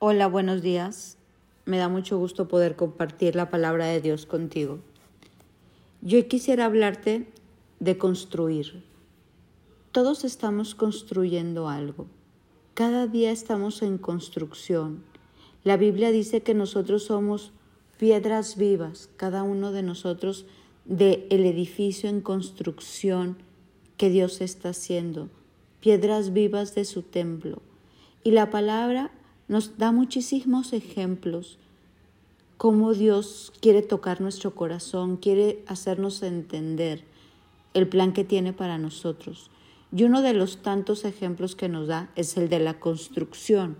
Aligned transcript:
Hola, 0.00 0.26
buenos 0.26 0.60
días. 0.60 1.16
Me 1.66 1.78
da 1.78 1.88
mucho 1.88 2.18
gusto 2.18 2.48
poder 2.48 2.74
compartir 2.74 3.36
la 3.36 3.48
palabra 3.48 3.86
de 3.86 4.00
Dios 4.00 4.26
contigo. 4.26 4.80
Yo 6.02 6.26
quisiera 6.26 6.64
hablarte 6.64 7.28
de 7.78 7.96
construir. 7.96 8.82
Todos 9.92 10.24
estamos 10.24 10.74
construyendo 10.74 11.68
algo. 11.68 12.06
Cada 12.74 13.06
día 13.06 13.30
estamos 13.30 13.82
en 13.82 13.96
construcción. 13.96 15.04
La 15.62 15.76
Biblia 15.76 16.10
dice 16.10 16.42
que 16.42 16.54
nosotros 16.54 17.04
somos 17.04 17.52
piedras 17.96 18.56
vivas, 18.56 19.08
cada 19.16 19.44
uno 19.44 19.70
de 19.70 19.84
nosotros 19.84 20.44
del 20.84 21.24
el 21.30 21.46
edificio 21.46 22.10
en 22.10 22.20
construcción 22.20 23.38
que 23.96 24.10
Dios 24.10 24.40
está 24.40 24.70
haciendo, 24.70 25.30
piedras 25.80 26.32
vivas 26.32 26.74
de 26.74 26.84
su 26.84 27.02
templo. 27.02 27.62
Y 28.24 28.32
la 28.32 28.50
palabra 28.50 29.12
nos 29.54 29.78
da 29.78 29.92
muchísimos 29.92 30.72
ejemplos 30.72 31.60
cómo 32.56 32.92
Dios 32.92 33.52
quiere 33.60 33.82
tocar 33.82 34.20
nuestro 34.20 34.52
corazón, 34.52 35.16
quiere 35.16 35.62
hacernos 35.68 36.24
entender 36.24 37.04
el 37.72 37.86
plan 37.86 38.12
que 38.12 38.24
tiene 38.24 38.52
para 38.52 38.78
nosotros. 38.78 39.52
Y 39.96 40.02
uno 40.02 40.22
de 40.22 40.34
los 40.34 40.60
tantos 40.60 41.04
ejemplos 41.04 41.54
que 41.54 41.68
nos 41.68 41.86
da 41.86 42.10
es 42.16 42.36
el 42.36 42.48
de 42.48 42.58
la 42.58 42.80
construcción. 42.80 43.76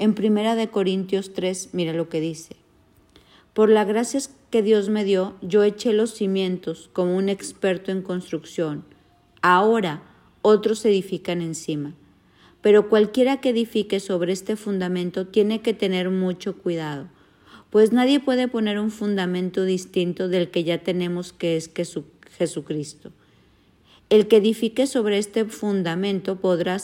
En 0.00 0.14
Primera 0.14 0.56
de 0.56 0.68
Corintios 0.68 1.32
3, 1.32 1.68
mira 1.74 1.92
lo 1.92 2.08
que 2.08 2.20
dice. 2.20 2.56
Por 3.54 3.70
las 3.70 3.86
gracias 3.86 4.34
que 4.50 4.64
Dios 4.64 4.88
me 4.88 5.04
dio, 5.04 5.36
yo 5.42 5.62
eché 5.62 5.92
los 5.92 6.12
cimientos 6.12 6.90
como 6.92 7.16
un 7.16 7.28
experto 7.28 7.92
en 7.92 8.02
construcción. 8.02 8.84
Ahora 9.42 10.02
otros 10.42 10.84
edifican 10.84 11.40
encima 11.40 11.94
pero 12.60 12.88
cualquiera 12.88 13.40
que 13.40 13.50
edifique 13.50 14.00
sobre 14.00 14.32
este 14.32 14.56
fundamento 14.56 15.26
tiene 15.26 15.60
que 15.60 15.74
tener 15.74 16.10
mucho 16.10 16.56
cuidado, 16.56 17.08
pues 17.70 17.92
nadie 17.92 18.20
puede 18.20 18.48
poner 18.48 18.78
un 18.78 18.90
fundamento 18.90 19.64
distinto 19.64 20.28
del 20.28 20.50
que 20.50 20.64
ya 20.64 20.78
tenemos 20.78 21.32
que 21.32 21.56
es 21.56 21.70
Jesucristo. 22.36 23.12
El 24.10 24.26
que 24.26 24.38
edifique 24.38 24.86
sobre 24.86 25.18
este 25.18 25.44
fundamento 25.44 26.36
podrá 26.36 26.78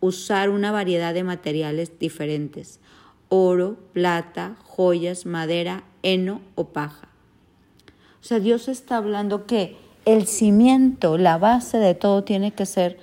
usar 0.00 0.48
una 0.48 0.70
variedad 0.70 1.12
de 1.12 1.24
materiales 1.24 1.98
diferentes, 1.98 2.78
oro, 3.28 3.76
plata, 3.92 4.56
joyas, 4.64 5.26
madera, 5.26 5.84
heno 6.02 6.40
o 6.54 6.68
paja. 6.68 7.08
O 8.20 8.24
sea, 8.24 8.38
Dios 8.38 8.68
está 8.68 8.98
hablando 8.98 9.46
que 9.46 9.76
el 10.04 10.26
cimiento, 10.26 11.18
la 11.18 11.38
base 11.38 11.78
de 11.78 11.94
todo 11.94 12.22
tiene 12.22 12.52
que 12.52 12.66
ser 12.66 12.98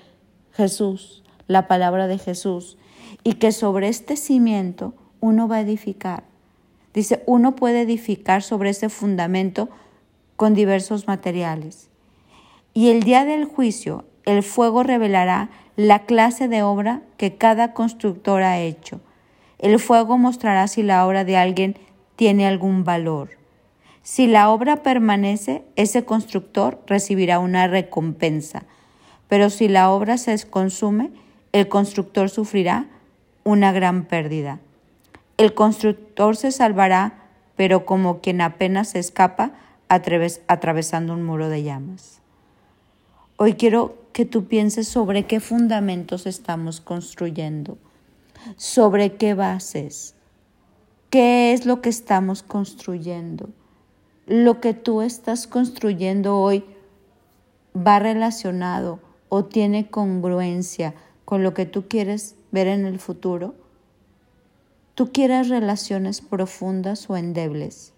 Jesús 0.54 1.19
la 1.50 1.68
palabra 1.68 2.08
de 2.08 2.20
Jesús 2.20 2.78
y 3.24 3.34
que 3.34 3.52
sobre 3.52 3.90
este 3.90 4.16
cimiento 4.16 4.94
uno 5.20 5.50
va 5.50 5.58
a 5.58 5.62
edificar. 5.62 6.24
Dice, 6.94 7.24
uno 7.26 7.56
puede 7.56 7.82
edificar 7.82 8.44
sobre 8.44 8.70
ese 8.70 8.88
fundamento 8.88 9.68
con 10.38 10.54
diversos 10.54 11.08
materiales. 11.08 11.90
Y 12.74 12.90
el 12.90 13.04
día 13.04 13.26
del 13.26 13.46
juicio, 13.46 14.06
el 14.26 14.44
fuego 14.44 14.84
revelará 14.84 15.50
la 15.76 16.06
clase 16.06 16.48
de 16.48 16.62
obra 16.62 17.02
que 17.18 17.36
cada 17.36 17.74
constructor 17.74 18.44
ha 18.44 18.60
hecho. 18.60 19.02
El 19.58 19.80
fuego 19.80 20.18
mostrará 20.18 20.68
si 20.68 20.84
la 20.84 21.06
obra 21.06 21.26
de 21.26 21.36
alguien 21.36 21.78
tiene 22.16 22.48
algún 22.48 22.84
valor. 22.84 23.32
Si 24.04 24.28
la 24.28 24.52
obra 24.52 24.84
permanece, 24.84 25.64
ese 25.76 26.06
constructor 26.06 26.80
recibirá 26.86 27.40
una 27.40 27.68
recompensa. 27.68 28.66
Pero 29.28 29.50
si 29.50 29.68
la 29.68 29.90
obra 29.90 30.18
se 30.18 30.38
consume, 30.48 31.12
el 31.52 31.68
constructor 31.68 32.30
sufrirá 32.30 32.88
una 33.44 33.72
gran 33.72 34.06
pérdida. 34.06 34.60
El 35.38 35.54
constructor 35.54 36.36
se 36.36 36.52
salvará, 36.52 37.24
pero 37.56 37.86
como 37.86 38.20
quien 38.20 38.42
apenas 38.42 38.90
se 38.90 39.00
escapa 39.00 39.54
atravesando 39.88 41.14
un 41.14 41.24
muro 41.24 41.50
de 41.50 41.64
llamas. 41.64 42.22
Hoy 43.38 43.54
quiero 43.54 43.98
que 44.14 44.26
tú 44.26 44.46
pienses 44.46 44.88
sobre 44.88 45.26
qué 45.26 45.40
fundamentos 45.40 46.28
estamos 46.28 46.82
construyendo, 46.82 47.78
sobre 48.58 49.16
qué 49.16 49.34
bases, 49.34 50.16
qué 51.10 51.54
es 51.54 51.66
lo 51.66 51.82
que 51.82 51.90
estamos 51.90 52.44
construyendo. 52.44 53.50
Lo 54.28 54.60
que 54.62 54.74
tú 54.74 55.02
estás 55.02 55.48
construyendo 55.48 56.38
hoy 56.38 56.64
va 57.76 57.98
relacionado 57.98 59.00
o 59.30 59.46
tiene 59.46 59.90
congruencia 59.90 60.94
con 61.30 61.44
lo 61.44 61.54
que 61.54 61.68
tú 61.68 61.88
quieres 61.88 62.34
ver 62.50 62.66
en 62.66 62.88
el 62.88 62.98
futuro? 62.98 63.54
¿Tú 64.96 65.12
quieres 65.12 65.48
relaciones 65.48 66.22
profundas 66.22 67.08
o 67.08 67.18
endebles? 67.18 67.94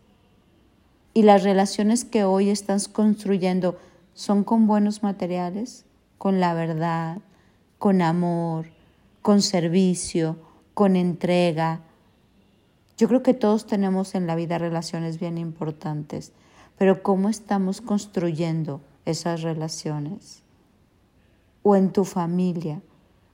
¿Y 1.14 1.22
las 1.22 1.44
relaciones 1.44 2.04
que 2.04 2.26
hoy 2.26 2.50
estás 2.50 2.90
construyendo 2.90 3.80
son 4.16 4.44
con 4.44 4.68
buenos 4.68 5.02
materiales, 5.02 5.86
con 6.18 6.42
la 6.42 6.54
verdad, 6.54 7.20
con 7.80 8.02
amor, 8.02 8.66
con 9.22 9.42
servicio, 9.42 10.36
con 10.74 10.98
entrega? 10.98 11.80
Yo 12.98 13.08
creo 13.08 13.24
que 13.24 13.34
todos 13.34 13.66
tenemos 13.66 14.14
en 14.14 14.28
la 14.28 14.36
vida 14.36 14.58
relaciones 14.58 15.22
bien 15.22 15.38
importantes, 15.38 16.34
pero 16.78 17.02
¿cómo 17.02 17.30
estamos 17.30 17.80
construyendo 17.80 18.82
esas 19.06 19.42
relaciones? 19.42 20.44
O 21.64 21.78
en 21.78 21.94
tu 21.94 22.04
familia, 22.04 22.82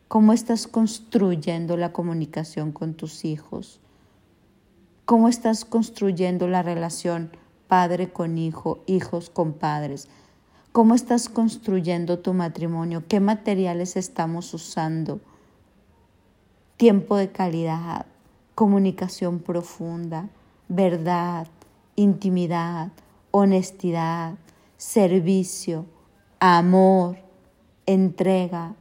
¿Cómo 0.07 0.31
estás 0.31 0.67
construyendo 0.67 1.75
la 1.75 1.91
comunicación 1.91 2.71
con 2.71 2.93
tus 2.93 3.25
hijos? 3.25 3.81
¿Cómo 5.03 5.27
estás 5.27 5.65
construyendo 5.65 6.47
la 6.47 6.63
relación 6.63 7.29
padre 7.67 8.09
con 8.09 8.37
hijo, 8.37 8.79
hijos 8.85 9.29
con 9.29 9.51
padres? 9.51 10.07
¿Cómo 10.71 10.95
estás 10.95 11.27
construyendo 11.27 12.19
tu 12.19 12.33
matrimonio? 12.33 13.03
¿Qué 13.09 13.19
materiales 13.19 13.97
estamos 13.97 14.53
usando? 14.53 15.19
Tiempo 16.77 17.17
de 17.17 17.33
calidad, 17.33 18.05
comunicación 18.55 19.39
profunda, 19.39 20.29
verdad, 20.69 21.47
intimidad, 21.97 22.91
honestidad, 23.31 24.35
servicio, 24.77 25.85
amor, 26.39 27.17
entrega, 27.85 28.73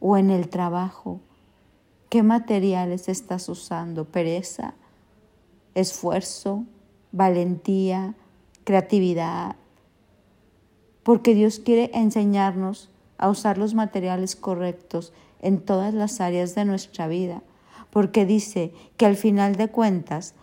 o 0.00 0.16
en 0.16 0.30
el 0.30 0.48
trabajo? 0.48 1.20
¿Qué 2.08 2.22
materiales 2.22 3.08
estás 3.08 3.48
usando? 3.48 4.04
¿Pereza? 4.04 4.74
¿Esfuerzo? 5.74 6.64
¿Valentía? 7.12 8.14
¿Creatividad? 8.64 9.56
Porque 11.02 11.34
Dios 11.34 11.58
quiere 11.58 11.90
enseñarnos 11.94 12.90
a 13.18 13.28
usar 13.28 13.58
los 13.58 13.74
materiales 13.74 14.36
correctos 14.36 15.12
en 15.40 15.60
todas 15.60 15.92
las 15.92 16.20
áreas 16.20 16.54
de 16.54 16.64
nuestra 16.64 17.08
vida, 17.08 17.42
porque 17.90 18.24
dice 18.26 18.72
que 18.96 19.06
al 19.06 19.16
final 19.16 19.56
de 19.56 19.68
cuentas 19.68 20.34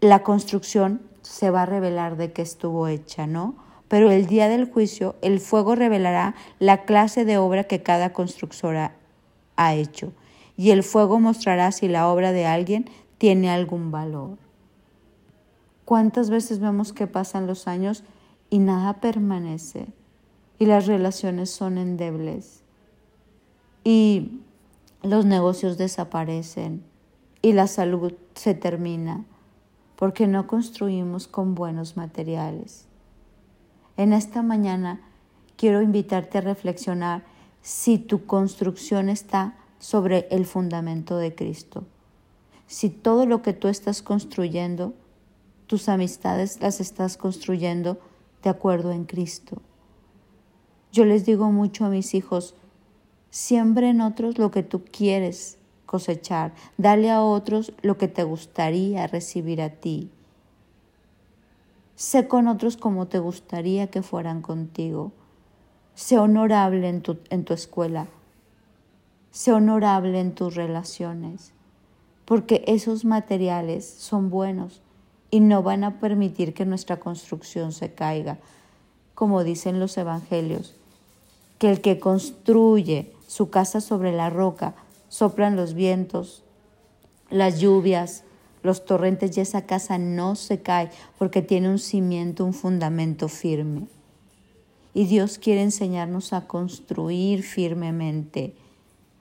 la 0.00 0.22
construcción 0.22 1.02
se 1.22 1.50
va 1.50 1.62
a 1.62 1.66
revelar 1.66 2.16
de 2.16 2.32
qué 2.32 2.42
estuvo 2.42 2.88
hecha, 2.88 3.26
¿no? 3.26 3.67
Pero 3.88 4.10
el 4.10 4.26
día 4.26 4.48
del 4.48 4.70
juicio 4.70 5.16
el 5.22 5.40
fuego 5.40 5.74
revelará 5.74 6.34
la 6.58 6.84
clase 6.84 7.24
de 7.24 7.38
obra 7.38 7.64
que 7.64 7.82
cada 7.82 8.12
constructora 8.12 8.94
ha 9.56 9.74
hecho, 9.74 10.12
y 10.56 10.70
el 10.70 10.82
fuego 10.82 11.18
mostrará 11.18 11.72
si 11.72 11.88
la 11.88 12.08
obra 12.08 12.32
de 12.32 12.46
alguien 12.46 12.90
tiene 13.16 13.50
algún 13.50 13.90
valor. 13.90 14.38
¿Cuántas 15.84 16.30
veces 16.30 16.58
vemos 16.58 16.92
que 16.92 17.06
pasan 17.06 17.46
los 17.46 17.66
años 17.66 18.04
y 18.50 18.58
nada 18.58 19.00
permanece 19.00 19.86
y 20.58 20.66
las 20.66 20.86
relaciones 20.86 21.50
son 21.50 21.78
endebles 21.78 22.62
y 23.84 24.40
los 25.02 25.24
negocios 25.24 25.78
desaparecen 25.78 26.82
y 27.40 27.52
la 27.52 27.68
salud 27.68 28.12
se 28.34 28.54
termina 28.54 29.24
porque 29.96 30.26
no 30.26 30.46
construimos 30.46 31.26
con 31.26 31.54
buenos 31.54 31.96
materiales? 31.96 32.87
En 33.98 34.12
esta 34.12 34.42
mañana 34.42 35.00
quiero 35.56 35.82
invitarte 35.82 36.38
a 36.38 36.40
reflexionar 36.40 37.24
si 37.62 37.98
tu 37.98 38.26
construcción 38.26 39.08
está 39.08 39.56
sobre 39.80 40.28
el 40.30 40.46
fundamento 40.46 41.16
de 41.16 41.34
Cristo. 41.34 41.82
Si 42.68 42.90
todo 42.90 43.26
lo 43.26 43.42
que 43.42 43.54
tú 43.54 43.66
estás 43.66 44.00
construyendo, 44.00 44.94
tus 45.66 45.88
amistades 45.88 46.60
las 46.60 46.78
estás 46.80 47.16
construyendo 47.16 47.98
de 48.44 48.50
acuerdo 48.50 48.92
en 48.92 49.04
Cristo. 49.04 49.60
Yo 50.92 51.04
les 51.04 51.26
digo 51.26 51.50
mucho 51.50 51.84
a 51.84 51.88
mis 51.90 52.14
hijos, 52.14 52.54
siempre 53.30 53.90
en 53.90 54.00
otros 54.00 54.38
lo 54.38 54.52
que 54.52 54.62
tú 54.62 54.84
quieres 54.84 55.58
cosechar, 55.86 56.54
dale 56.76 57.10
a 57.10 57.20
otros 57.20 57.72
lo 57.82 57.98
que 57.98 58.06
te 58.06 58.22
gustaría 58.22 59.08
recibir 59.08 59.60
a 59.60 59.70
ti. 59.70 60.12
Sé 61.98 62.28
con 62.28 62.46
otros 62.46 62.76
como 62.76 63.08
te 63.08 63.18
gustaría 63.18 63.88
que 63.88 64.02
fueran 64.02 64.40
contigo. 64.40 65.10
Sé 65.96 66.16
honorable 66.16 66.88
en 66.88 67.02
tu, 67.02 67.18
en 67.28 67.44
tu 67.44 67.54
escuela. 67.54 68.06
Sé 69.32 69.52
honorable 69.52 70.20
en 70.20 70.32
tus 70.32 70.54
relaciones. 70.54 71.52
porque 72.24 72.62
esos 72.66 73.04
materiales 73.04 73.84
son 73.88 74.30
buenos 74.30 74.80
y 75.30 75.40
no 75.40 75.64
van 75.64 75.82
a 75.82 75.98
permitir 75.98 76.54
que 76.54 76.66
nuestra 76.66 77.00
construcción 77.00 77.72
se 77.72 77.94
caiga, 77.94 78.38
como 79.14 79.42
dicen 79.42 79.80
los 79.80 79.96
evangelios, 79.96 80.76
que 81.58 81.70
el 81.70 81.80
que 81.80 81.98
construye 81.98 83.14
su 83.26 83.48
casa 83.48 83.80
sobre 83.80 84.12
la 84.12 84.28
roca, 84.28 84.74
soplan 85.08 85.56
los 85.56 85.72
vientos, 85.72 86.44
las 87.30 87.58
lluvias, 87.58 88.24
los 88.68 88.84
torrentes 88.84 89.34
y 89.34 89.40
esa 89.40 89.62
casa 89.62 89.96
no 89.96 90.36
se 90.36 90.60
cae 90.60 90.90
porque 91.18 91.40
tiene 91.40 91.70
un 91.70 91.78
cimiento, 91.78 92.44
un 92.44 92.52
fundamento 92.52 93.28
firme. 93.28 93.88
Y 94.92 95.06
Dios 95.06 95.38
quiere 95.38 95.62
enseñarnos 95.62 96.34
a 96.34 96.46
construir 96.46 97.42
firmemente, 97.42 98.54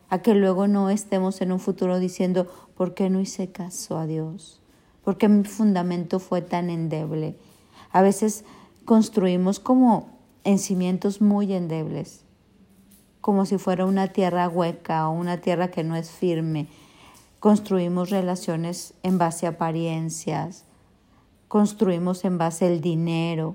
a 0.09 0.21
que 0.21 0.35
luego 0.35 0.67
no 0.67 0.89
estemos 0.89 1.39
en 1.39 1.53
un 1.53 1.61
futuro 1.61 1.97
diciendo, 1.97 2.47
¿por 2.75 2.93
qué 2.93 3.09
no 3.09 3.21
hice 3.21 3.49
caso 3.49 3.97
a 3.97 4.05
Dios? 4.05 4.59
¿Por 5.05 5.17
qué 5.17 5.29
mi 5.29 5.45
fundamento 5.45 6.19
fue 6.19 6.41
tan 6.41 6.69
endeble? 6.69 7.37
A 7.91 8.01
veces 8.01 8.43
construimos 8.83 9.61
como 9.61 10.09
en 10.43 10.59
cimientos 10.59 11.21
muy 11.21 11.53
endebles, 11.53 12.25
como 13.21 13.45
si 13.45 13.57
fuera 13.57 13.85
una 13.85 14.09
tierra 14.09 14.49
hueca 14.49 15.07
o 15.07 15.13
una 15.13 15.37
tierra 15.37 15.69
que 15.69 15.85
no 15.85 15.95
es 15.95 16.11
firme. 16.11 16.67
Construimos 17.39 18.09
relaciones 18.09 18.95
en 19.03 19.19
base 19.19 19.45
a 19.45 19.51
apariencias, 19.51 20.65
construimos 21.47 22.25
en 22.25 22.39
base 22.39 22.65
al 22.65 22.81
dinero, 22.81 23.53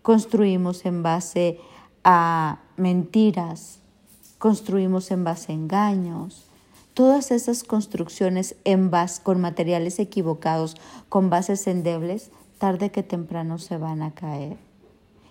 construimos 0.00 0.86
en 0.86 1.02
base 1.02 1.60
a 2.04 2.60
mentiras, 2.78 3.80
construimos 4.38 5.10
en 5.10 5.24
base 5.24 5.52
a 5.52 5.56
engaños. 5.56 6.46
Todas 6.94 7.30
esas 7.30 7.64
construcciones 7.64 8.56
en 8.64 8.90
base, 8.90 9.22
con 9.22 9.42
materiales 9.42 9.98
equivocados, 9.98 10.76
con 11.10 11.28
bases 11.28 11.66
endebles, 11.66 12.30
tarde 12.56 12.90
que 12.90 13.02
temprano 13.02 13.58
se 13.58 13.76
van 13.76 14.00
a 14.00 14.14
caer. 14.14 14.56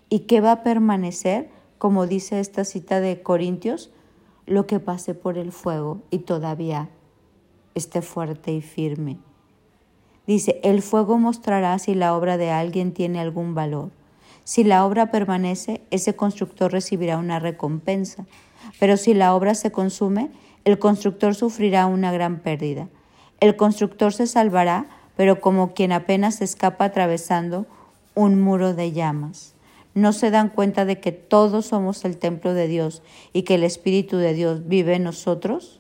¿Y 0.08 0.20
qué 0.20 0.40
va 0.40 0.52
a 0.52 0.64
permanecer? 0.64 1.50
Como 1.80 2.06
dice 2.06 2.40
esta 2.40 2.64
cita 2.64 3.00
de 3.00 3.24
Corintios, 3.24 3.90
lo 4.46 4.68
que 4.68 4.80
pase 4.80 5.16
por 5.16 5.40
el 5.40 5.52
fuego 5.52 6.04
y 6.12 6.20
todavía 6.20 6.90
esté 7.78 8.02
fuerte 8.02 8.52
y 8.52 8.62
firme. 8.62 9.18
Dice, 10.26 10.60
el 10.64 10.82
fuego 10.82 11.18
mostrará 11.18 11.80
si 11.80 11.96
la 11.96 12.16
obra 12.16 12.38
de 12.38 12.52
alguien 12.52 12.92
tiene 12.92 13.20
algún 13.20 13.56
valor. 13.56 13.92
Si 14.44 14.64
la 14.64 14.86
obra 14.86 15.12
permanece, 15.12 15.82
ese 15.92 16.16
constructor 16.16 16.72
recibirá 16.72 17.18
una 17.18 17.40
recompensa, 17.40 18.26
pero 18.80 18.98
si 18.98 19.14
la 19.14 19.34
obra 19.34 19.56
se 19.56 19.72
consume, 19.72 20.32
el 20.66 20.80
constructor 20.80 21.34
sufrirá 21.34 21.86
una 21.86 22.12
gran 22.12 22.40
pérdida. 22.40 22.90
El 23.40 23.56
constructor 23.56 24.14
se 24.14 24.28
salvará, 24.28 24.88
pero 25.16 25.40
como 25.40 25.74
quien 25.74 25.92
apenas 25.92 26.42
escapa 26.42 26.86
atravesando 26.86 27.66
un 28.16 28.42
muro 28.42 28.74
de 28.74 28.92
llamas. 28.92 29.54
No 29.94 30.12
se 30.12 30.30
dan 30.30 30.50
cuenta 30.50 30.86
de 30.86 31.00
que 31.00 31.12
todos 31.12 31.68
somos 31.68 32.04
el 32.04 32.18
templo 32.18 32.54
de 32.54 32.68
Dios 32.68 33.02
y 33.34 33.44
que 33.44 33.56
el 33.56 33.64
Espíritu 33.64 34.18
de 34.18 34.34
Dios 34.34 34.68
vive 34.68 34.96
en 34.96 35.04
nosotros. 35.04 35.77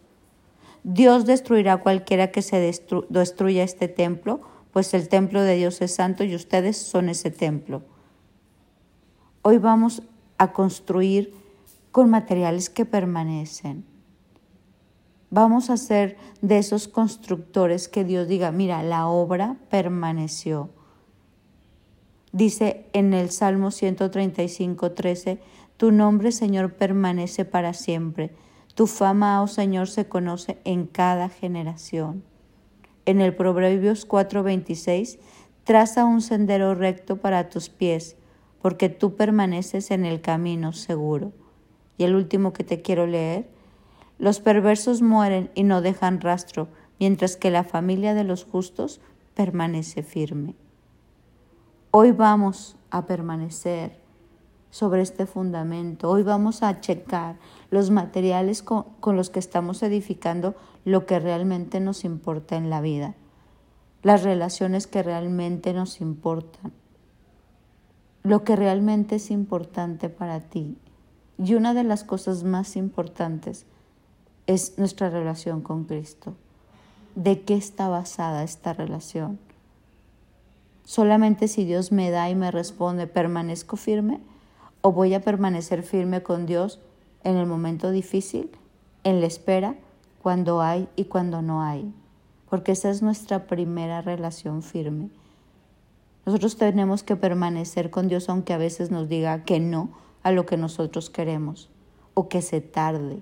Dios 0.84 1.26
destruirá 1.26 1.74
a 1.74 1.78
cualquiera 1.78 2.32
que 2.32 2.42
se 2.42 2.60
destruya 2.60 3.64
este 3.64 3.88
templo, 3.88 4.42
pues 4.72 4.94
el 4.94 5.10
templo 5.10 5.42
de 5.42 5.56
Dios 5.56 5.82
es 5.82 5.96
santo 5.96 6.24
y 6.24 6.36
ustedes 6.36 6.78
son 6.78 7.10
ese 7.10 7.32
templo. 7.32 7.84
Hoy 9.42 9.58
vamos 9.58 10.04
a 10.38 10.54
construir 10.54 11.34
con 11.92 12.10
materiales 12.10 12.70
que 12.70 12.86
permanecen. 12.86 13.86
Vamos 15.30 15.70
a 15.70 15.78
ser 15.78 16.18
de 16.42 16.58
esos 16.58 16.88
constructores 16.88 17.88
que 17.88 18.04
Dios 18.04 18.28
diga, 18.28 18.52
mira, 18.52 18.82
la 18.84 19.08
obra 19.08 19.58
permaneció. 19.70 20.70
Dice 22.32 22.86
en 22.94 23.14
el 23.14 23.32
Salmo 23.32 23.72
135, 23.72 24.92
13, 24.92 25.40
tu 25.76 25.92
nombre, 25.92 26.32
Señor, 26.32 26.74
permanece 26.74 27.46
para 27.46 27.74
siempre. 27.74 28.32
Tu 28.78 28.86
fama, 28.86 29.42
oh 29.42 29.48
Señor, 29.48 29.88
se 29.88 30.08
conoce 30.08 30.60
en 30.64 30.86
cada 30.86 31.30
generación. 31.30 32.24
En 33.08 33.22
el 33.22 33.36
Proverbios 33.36 34.08
4:26, 34.08 35.18
traza 35.64 36.06
un 36.06 36.22
sendero 36.22 36.76
recto 36.76 37.18
para 37.18 37.50
tus 37.50 37.70
pies 37.70 38.18
porque 38.62 38.90
tú 38.90 39.16
permaneces 39.16 39.90
en 39.90 40.06
el 40.06 40.22
camino 40.22 40.74
seguro. 40.74 41.32
Y 41.98 42.04
el 42.04 42.14
último 42.14 42.54
que 42.54 42.64
te 42.64 42.84
quiero 42.84 43.08
leer, 43.08 43.50
los 44.20 44.40
perversos 44.40 45.02
mueren 45.02 45.50
y 45.56 45.64
no 45.64 45.82
dejan 45.82 46.22
rastro, 46.22 46.68
mientras 47.00 47.36
que 47.36 47.50
la 47.50 47.64
familia 47.64 48.14
de 48.14 48.26
los 48.26 48.44
justos 48.44 49.02
permanece 49.34 50.04
firme. 50.04 50.54
Hoy 51.90 52.12
vamos 52.12 52.76
a 52.92 53.08
permanecer 53.08 54.06
sobre 54.69 55.02
este 55.02 55.25
fundamento. 55.25 56.10
Hoy 56.10 56.24
vamos 56.24 56.64
a 56.64 56.81
checar 56.81 57.38
los 57.72 57.90
materiales 57.90 58.64
con, 58.64 58.84
con, 59.00 59.16
los 59.16 59.30
que 59.30 59.40
estamos 59.40 59.81
edificando 59.84 60.56
lo 60.86 61.06
que 61.06 61.19
realmente 61.19 61.80
nos 61.80 62.04
importa 62.04 62.56
en 62.56 62.69
la 62.69 62.81
vida, 62.81 63.16
las 64.04 64.24
relaciones 64.24 64.88
que 64.88 65.04
realmente 65.04 65.74
nos 65.74 66.02
importan 66.02 66.72
lo 68.28 68.44
que 68.44 68.58
realmente 68.58 69.16
es 69.16 69.31
importante 69.31 70.10
para 70.10 70.42
ti. 70.42 70.78
Y 71.38 71.54
una 71.54 71.74
de 71.74 71.86
las 71.86 72.04
cosas 72.04 72.44
más 72.44 72.75
importantes 72.75 73.66
es 74.48 74.78
nuestra 74.78 75.10
relación 75.10 75.62
con 75.62 75.86
Cristo. 75.86 76.36
¿De 77.16 77.44
qué 77.44 77.56
está 77.56 77.88
basada 77.88 78.44
esta 78.44 78.74
relación? 78.74 79.40
Solamente 80.84 81.48
si 81.48 81.64
Dios 81.64 81.94
me 81.94 82.12
da 82.12 82.30
y 82.30 82.36
me 82.36 82.52
responde, 82.52 83.08
¿permanezco 83.08 83.78
firme? 83.78 84.19
¿O 84.82 84.92
voy 84.92 85.14
a 85.14 85.22
permanecer 85.22 85.84
firme 85.84 86.24
con 86.24 86.46
Dios 86.46 86.80
en 87.24 87.36
el 87.36 87.46
momento 87.46 87.92
difícil, 87.92 88.52
en 89.04 89.22
la 89.22 89.28
espera, 89.28 89.76
cuando 90.22 90.62
hay 90.62 90.88
y 90.96 91.06
cuando 91.06 91.42
no 91.42 91.62
hay? 91.62 91.94
Porque 92.50 92.72
esa 92.72 92.90
es 92.90 93.02
nuestra 93.02 93.48
primera 93.48 94.02
relación 94.02 94.64
firme. 94.64 95.10
Nosotros 96.26 96.58
tenemos 96.58 97.04
que 97.04 97.16
permanecer 97.16 97.90
con 97.90 98.08
Dios 98.08 98.30
aunque 98.30 98.54
a 98.54 98.58
veces 98.58 98.92
nos 98.92 99.08
diga 99.08 99.44
que 99.44 99.60
no 99.60 99.90
a 100.24 100.32
lo 100.32 100.46
que 100.46 100.58
nosotros 100.58 101.10
queremos 101.10 101.70
o 102.14 102.28
que 102.28 102.42
se 102.42 102.60
tarde 102.62 103.22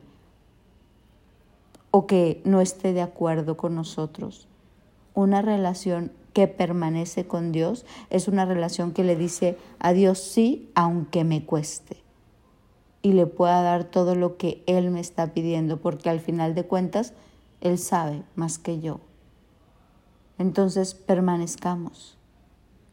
o 1.92 2.08
que 2.08 2.42
no 2.44 2.62
esté 2.62 2.94
de 2.94 3.02
acuerdo 3.02 3.58
con 3.58 3.76
nosotros. 3.76 4.48
Una 5.14 5.42
relación 5.42 6.12
que 6.36 6.50
permanece 6.50 7.26
con 7.26 7.54
Dios 7.54 7.86
es 8.10 8.28
una 8.28 8.44
relación 8.44 8.92
que 8.92 9.06
le 9.06 9.16
dice 9.16 9.58
a 9.80 9.94
Dios 9.94 10.20
sí 10.20 10.70
aunque 10.76 11.24
me 11.24 11.46
cueste 11.46 12.04
y 13.02 13.14
le 13.14 13.26
pueda 13.26 13.62
dar 13.62 13.86
todo 13.86 14.16
lo 14.16 14.36
que 14.36 14.62
Él 14.68 14.92
me 14.92 15.00
está 15.00 15.34
pidiendo 15.34 15.80
porque 15.80 16.10
al 16.10 16.20
final 16.20 16.54
de 16.54 16.66
cuentas 16.66 17.14
Él 17.62 17.80
sabe 17.80 18.24
más 18.36 18.58
que 18.58 18.82
yo. 18.82 19.00
Entonces 20.38 20.94
permanezcamos 20.94 22.18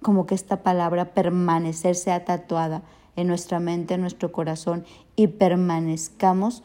como 0.02 0.24
que 0.24 0.36
esta 0.36 0.62
palabra 0.62 1.12
permanecer 1.12 1.96
sea 1.96 2.24
tatuada 2.24 2.82
en 3.16 3.26
nuestra 3.26 3.58
mente, 3.58 3.94
en 3.94 4.02
nuestro 4.02 4.30
corazón 4.30 4.84
y 5.16 5.26
permanezcamos 5.26 6.62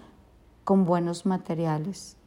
con 0.63 0.85
buenos 0.85 1.25
materiales. 1.25 2.17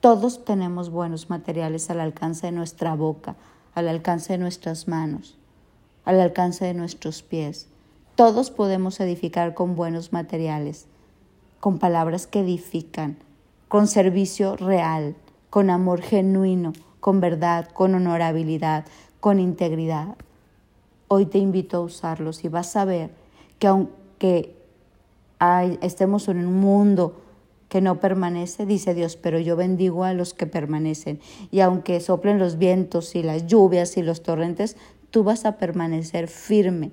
Todos 0.00 0.46
tenemos 0.46 0.88
buenos 0.88 1.28
materiales 1.28 1.90
al 1.90 2.00
alcance 2.00 2.46
de 2.46 2.52
nuestra 2.52 2.94
boca, 2.94 3.36
al 3.74 3.88
alcance 3.88 4.32
de 4.32 4.38
nuestras 4.38 4.88
manos, 4.88 5.36
al 6.04 6.20
alcance 6.20 6.64
de 6.64 6.74
nuestros 6.74 7.22
pies. 7.22 7.68
Todos 8.14 8.50
podemos 8.50 8.98
edificar 9.00 9.54
con 9.54 9.76
buenos 9.76 10.12
materiales, 10.12 10.86
con 11.60 11.78
palabras 11.78 12.26
que 12.26 12.40
edifican, 12.40 13.16
con 13.68 13.86
servicio 13.86 14.56
real, 14.56 15.14
con 15.50 15.70
amor 15.70 16.02
genuino, 16.02 16.72
con 17.00 17.20
verdad, 17.20 17.68
con 17.68 17.94
honorabilidad, 17.94 18.84
con 19.20 19.38
integridad. 19.38 20.16
Hoy 21.08 21.26
te 21.26 21.38
invito 21.38 21.78
a 21.78 21.80
usarlos 21.80 22.44
y 22.44 22.48
vas 22.48 22.76
a 22.76 22.84
ver 22.84 23.10
que 23.58 23.68
aunque 23.68 24.56
estemos 25.80 26.28
en 26.28 26.46
un 26.46 26.60
mundo 26.60 27.22
que 27.68 27.80
no 27.80 28.00
permanece, 28.00 28.66
dice 28.66 28.94
Dios, 28.94 29.16
pero 29.16 29.38
yo 29.38 29.56
bendigo 29.56 30.04
a 30.04 30.14
los 30.14 30.34
que 30.34 30.46
permanecen. 30.46 31.20
Y 31.50 31.60
aunque 31.60 32.00
soplen 32.00 32.38
los 32.38 32.58
vientos 32.58 33.14
y 33.14 33.22
las 33.22 33.46
lluvias 33.46 33.96
y 33.96 34.02
los 34.02 34.22
torrentes, 34.22 34.76
tú 35.10 35.22
vas 35.24 35.44
a 35.44 35.56
permanecer 35.58 36.28
firme. 36.28 36.92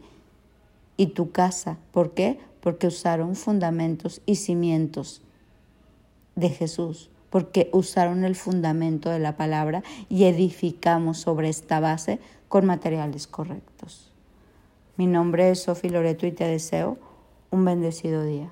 Y 0.98 1.08
tu 1.08 1.32
casa, 1.32 1.78
¿por 1.92 2.14
qué? 2.14 2.40
Porque 2.62 2.88
usaron 2.88 3.36
fundamentos 3.36 4.22
y 4.26 4.36
cimientos 4.36 5.22
de 6.36 6.50
Jesús, 6.50 7.10
porque 7.30 7.70
usaron 7.72 8.24
el 8.26 8.36
fundamento 8.36 9.10
de 9.10 9.20
la 9.20 9.38
palabra 9.38 9.84
y 10.10 10.26
edificamos 10.26 11.20
sobre 11.20 11.50
esta 11.50 11.80
base 11.80 12.20
con 12.50 12.66
materiales 12.66 13.28
correctos. 13.28 14.12
Mi 14.98 15.08
nombre 15.08 15.50
es 15.50 15.64
Sofi 15.64 15.90
Loreto 15.90 16.26
y 16.26 16.32
te 16.32 16.46
deseo 16.46 16.98
un 17.52 17.66
bendecido 17.66 18.24
día. 18.24 18.50